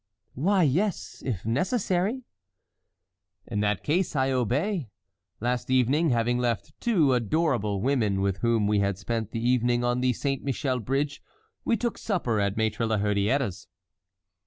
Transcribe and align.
"Why, 0.33 0.63
yes; 0.63 1.21
if 1.23 1.45
necessary." 1.45 2.23
"In 3.45 3.59
that 3.59 3.83
case 3.83 4.15
I 4.15 4.31
obey. 4.31 4.89
Last 5.39 5.69
evening, 5.69 6.09
having 6.09 6.39
left 6.39 6.73
two 6.79 7.13
adorable 7.13 7.81
women 7.83 8.19
with 8.21 8.37
whom 8.37 8.65
we 8.65 8.79
had 8.79 8.97
spent 8.97 9.29
the 9.29 9.47
evening 9.47 9.83
on 9.83 10.01
the 10.01 10.13
Saint 10.13 10.41
Michel 10.43 10.79
bridge, 10.79 11.21
we 11.63 11.77
took 11.77 11.99
supper 11.99 12.39
at 12.39 12.55
Maître 12.55 12.89
La 12.89 12.97
Hurière's." 12.97 13.67